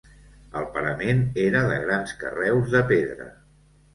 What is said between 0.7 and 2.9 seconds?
parament era de grans carreus de